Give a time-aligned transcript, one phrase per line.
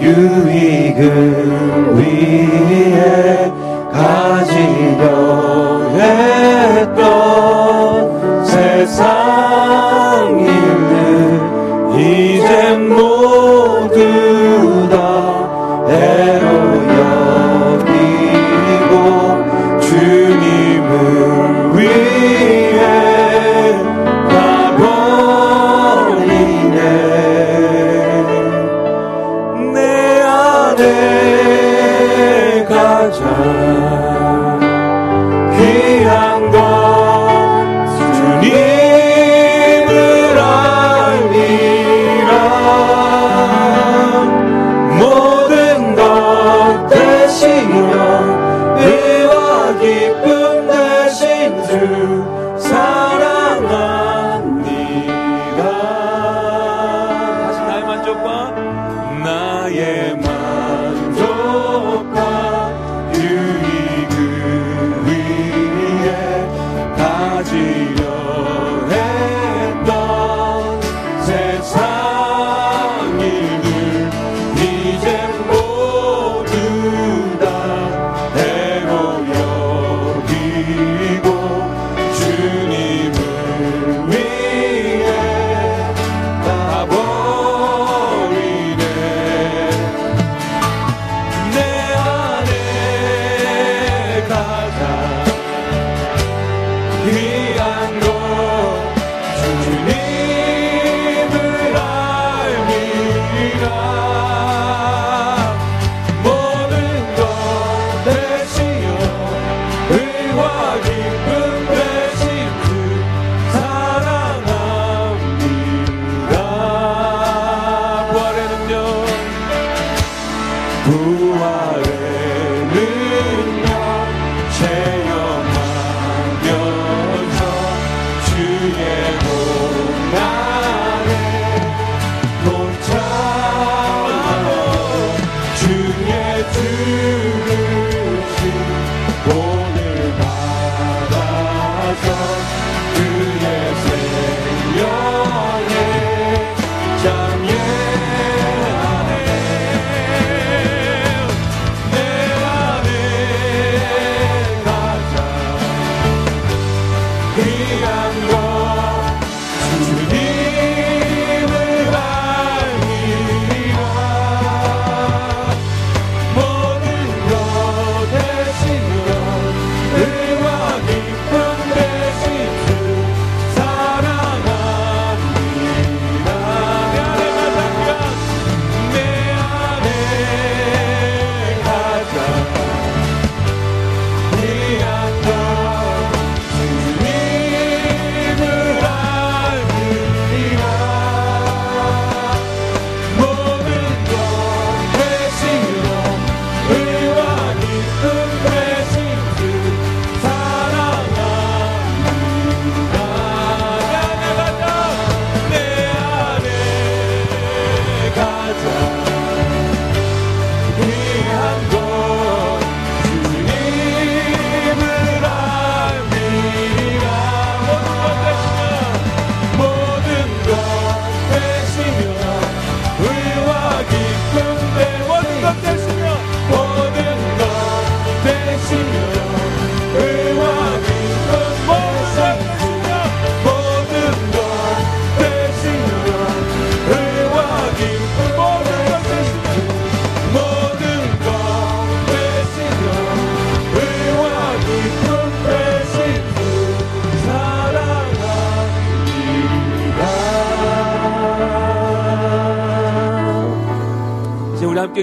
[0.00, 1.43] 유익을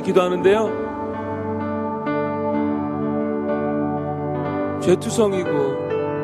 [0.02, 0.92] 기도하는데요.
[4.82, 5.50] 죄투성이고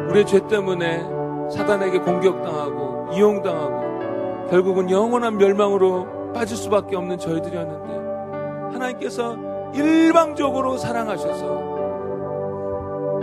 [0.09, 1.03] 우리의 죄 때문에
[1.51, 9.38] 사단에게 공격당하고 이용당하고 결국은 영원한 멸망으로 빠질 수밖에 없는 저희들이었는데 하나님께서
[9.74, 11.68] 일방적으로 사랑하셔서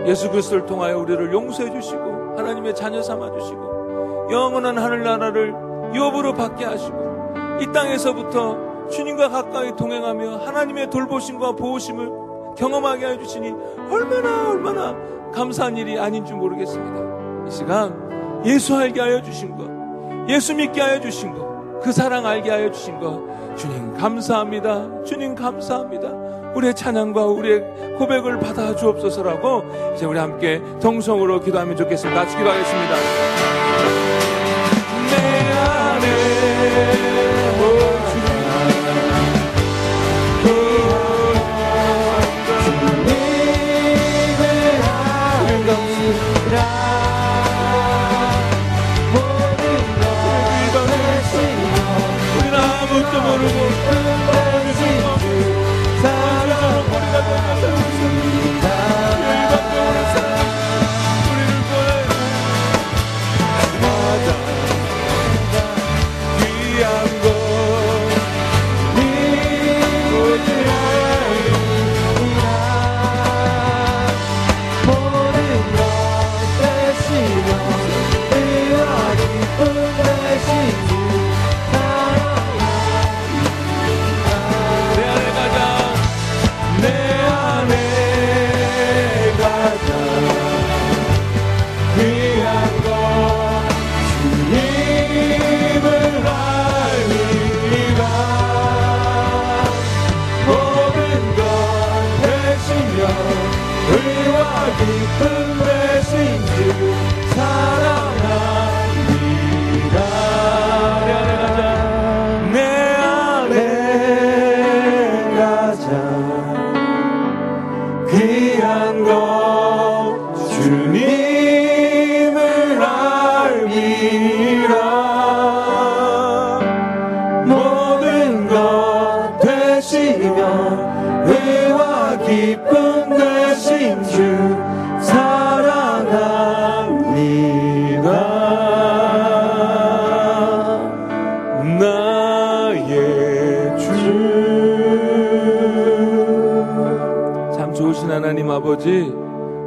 [0.07, 5.55] 예수 그리스도를 통하여 우리를 용서해 주시고 하나님의 자녀 삼아 주시고 영원한 하늘나라를
[5.95, 7.05] 유업으로 받게 하시고
[7.61, 12.11] 이 땅에서부터 주님과 가까이 동행하며 하나님의 돌보심과 보호심을
[12.57, 13.53] 경험하게 해 주시니
[13.91, 14.97] 얼마나 얼마나
[15.33, 17.47] 감사한 일이 아닌 줄 모르겠습니다.
[17.47, 19.69] 이 시간 예수 알게 하여 주신 것,
[20.29, 25.05] 예수 믿게 하여 주신 것, 그 사랑 알게 하여 주신 것 주님 감사합니다.
[25.05, 26.09] 주님 감사합니다.
[26.55, 29.65] 우리의 찬양과 우리의 고백을 받아 주옵소서라고
[29.95, 32.21] 이제 우리 함께 동성으로 기도하면 좋겠습니다.
[32.21, 33.64] 같이 기도하겠습니다.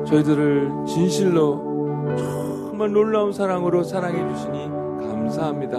[0.07, 1.61] 저희들을 진실로
[2.67, 4.69] 정말 놀라운 사랑으로 사랑해 주시니
[5.09, 5.77] 감사합니다.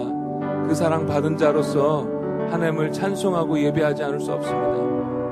[0.67, 2.05] 그 사랑 받은 자로서
[2.51, 4.77] 하나님을 찬송하고 예배하지 않을 수 없습니다.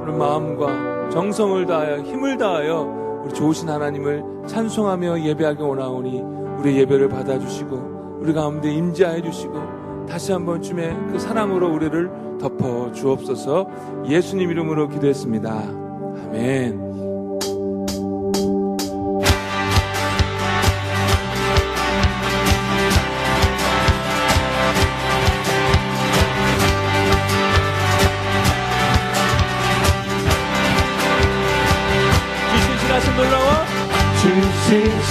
[0.03, 6.21] 우리 마음과 정성을 다하여 힘을 다하여 우리 좋으신 하나님을 찬송하며 예배하기 원하오니
[6.59, 12.91] 우리 예배를 받아주시고 우리 가운데 임재하여 주시고 다시 한 번 쯤에 그 사랑으로 우리를 덮어
[12.93, 13.67] 주옵소서
[14.07, 15.51] 예수님 이름으로 기도했습니다.
[15.51, 16.86] 아멘.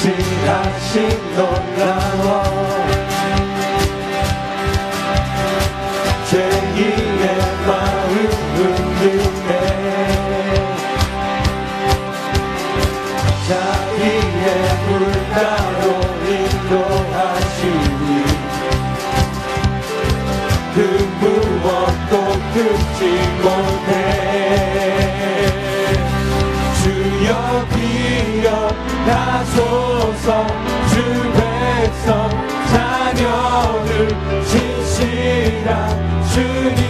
[0.07, 1.96] 신실하신 놀라
[36.37, 36.86] 진실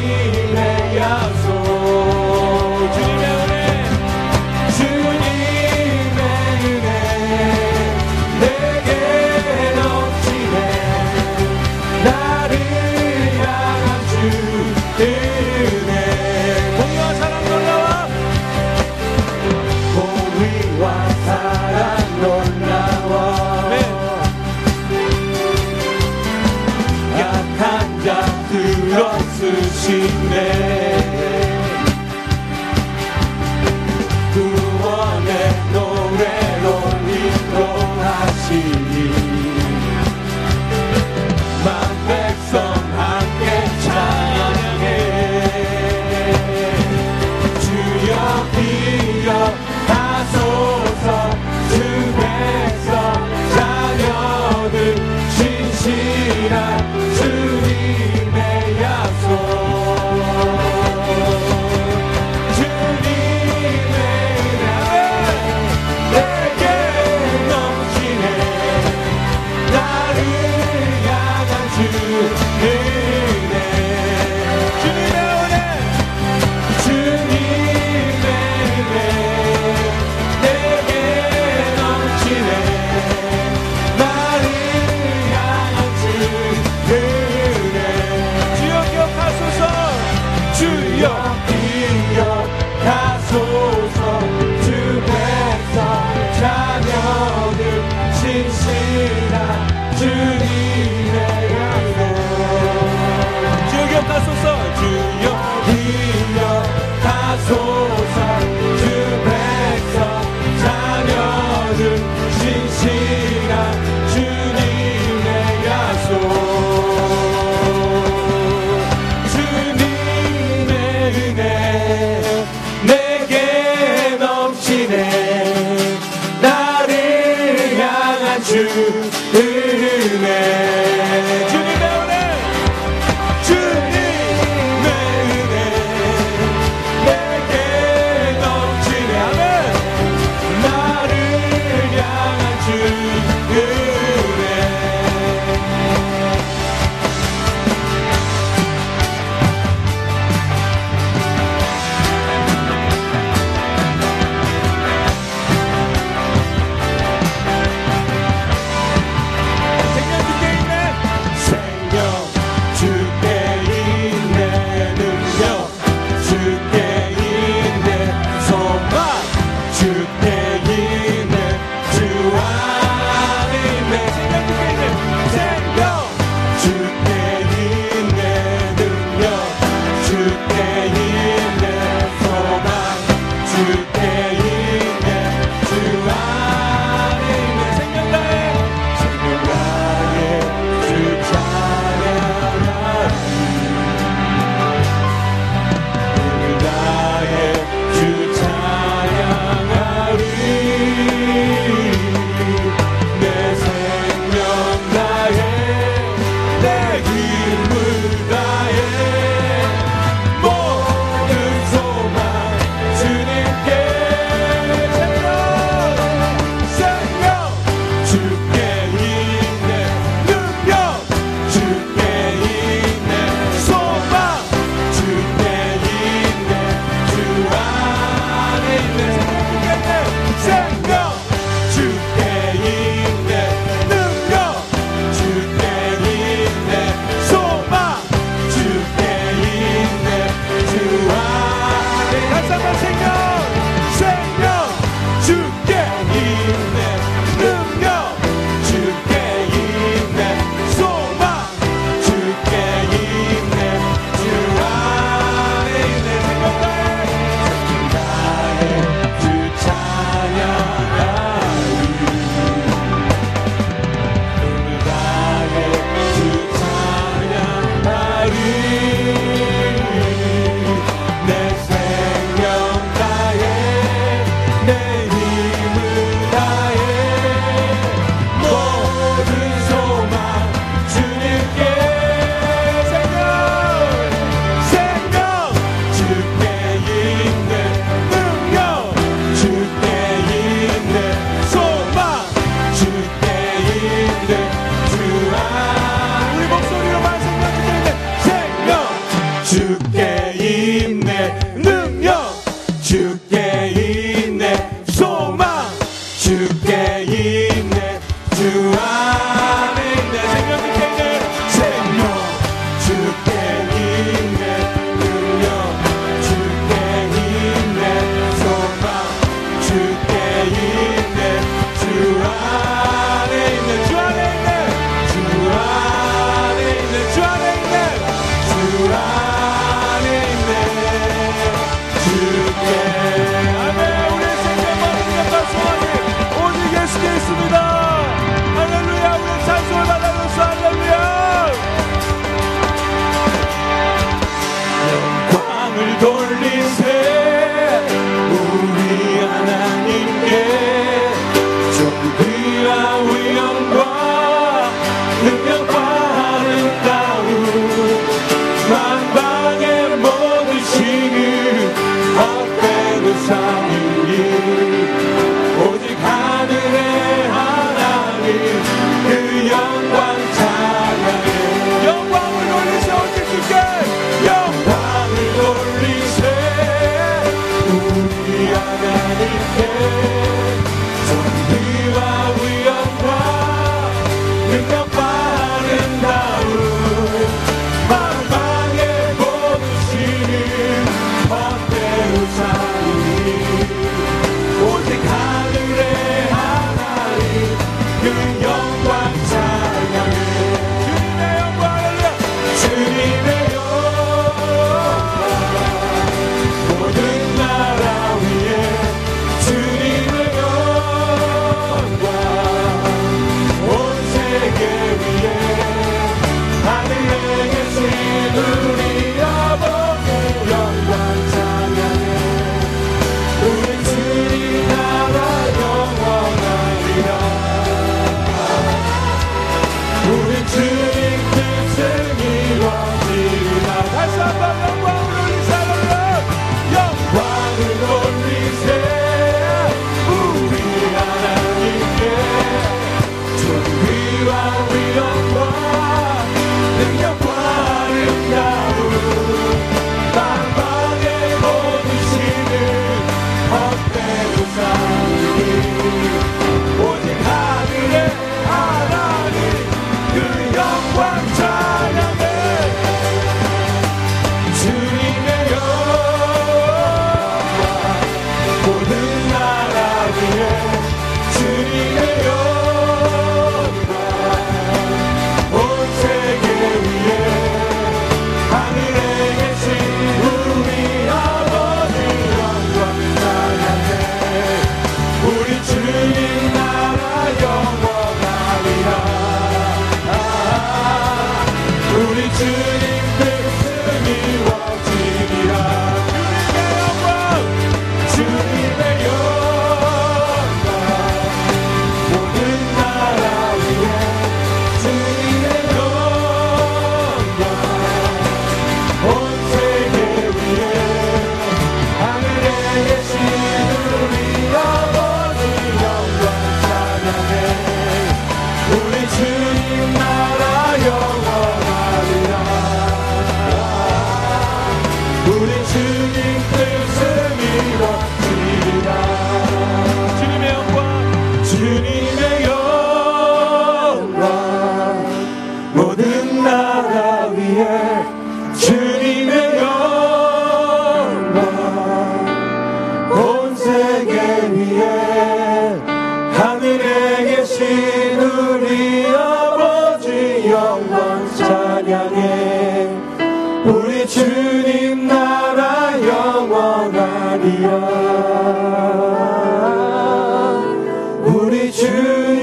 [561.77, 562.36] To.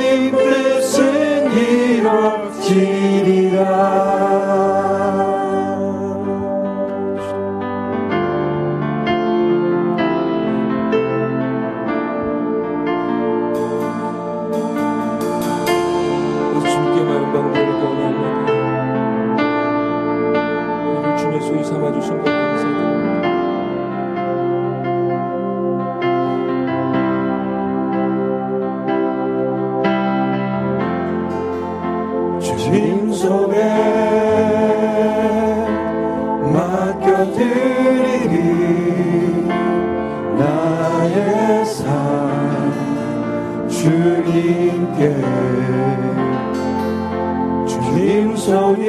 [48.36, 48.84] 성인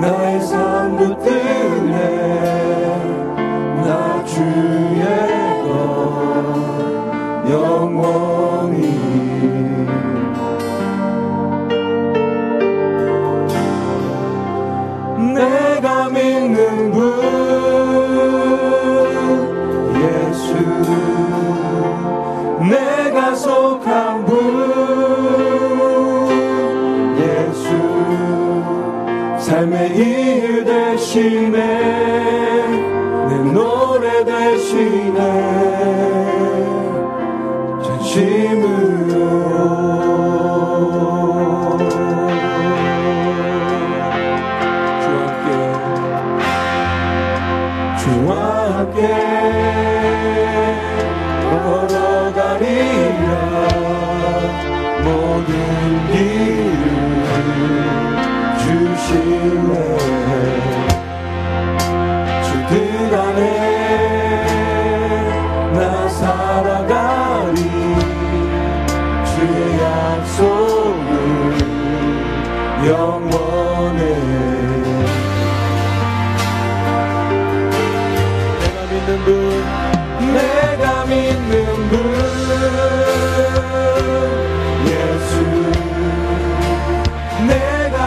[0.00, 0.69] 나의 삶.
[31.10, 31.50] 대신에
[33.26, 35.59] 내 노래 대신에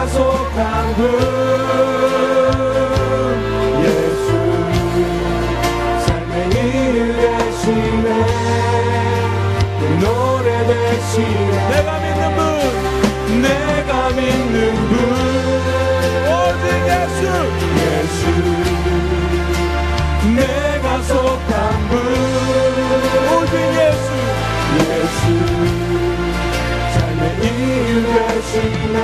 [0.06, 1.00] 속한 분
[3.84, 4.28] 예수
[6.06, 8.08] 삶의 이유 대신에
[9.80, 12.44] 그 노래 대신에 내가 믿는 분
[13.42, 14.92] 내가 믿는 분.
[16.30, 17.20] 오직 예수.
[17.80, 18.22] 예수.
[20.36, 21.92] 내가 속한 분.
[23.32, 24.08] 오직 예수.
[24.78, 25.22] 예수.
[26.94, 28.96] 삶의 이유 대신에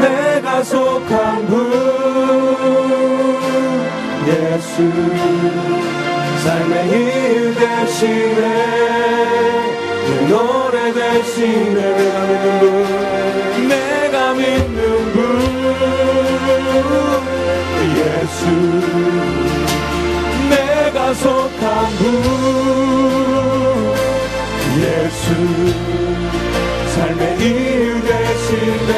[0.00, 1.72] 내가 속한 분
[4.26, 4.90] 예수.
[6.42, 8.40] 삶의 이유 대신에
[10.08, 11.78] 내 노래 대신에
[13.68, 15.22] 내가 믿는 분 내가 믿는 분
[17.96, 19.71] 예수
[21.14, 22.22] 속한 분.
[24.80, 25.34] 예수
[26.94, 28.92] 삶의 이유 되시네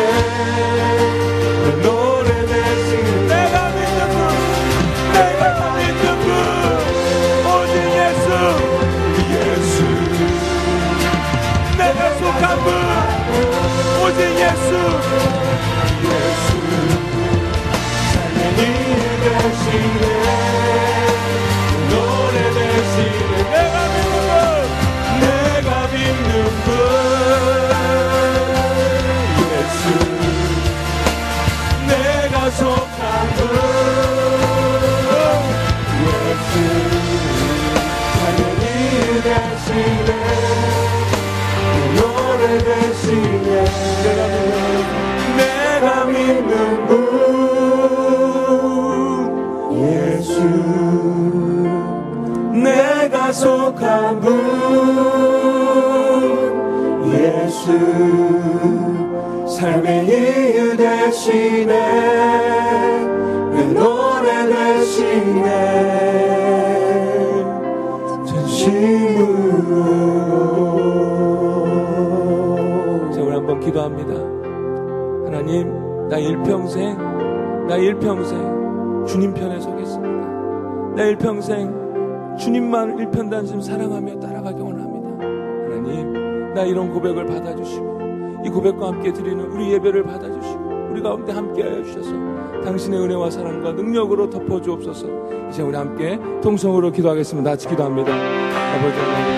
[53.85, 54.33] 한 분
[57.13, 57.71] 예수
[59.47, 61.73] 삶의 이유 대신에
[63.53, 65.49] 그 노래 대신에
[71.05, 73.11] 진심으로.
[73.13, 74.15] 자 우리 한번 기도합니다.
[75.27, 76.97] 하나님 나 일평생
[77.69, 80.95] 나 일평생 주님 편에 서겠습니다.
[80.97, 81.84] 나 일평생
[82.39, 85.25] 주님만 일편단심 사랑하며 따라가기 원합니다.
[85.25, 87.95] 하나님 나 이런 고백을 받아주시고
[88.45, 92.13] 이 고백과 함께 드리는 우리 예배를 받아주시고 우리 가운데 함께하여 주셔서
[92.63, 95.07] 당신의 은혜와 사랑과 능력으로 덮어주옵소서.
[95.49, 97.51] 이제 우리 함께 통성으로 기도하겠습니다.
[97.51, 98.13] 같이 기도합니다.
[98.13, 99.34] 아버지 하나님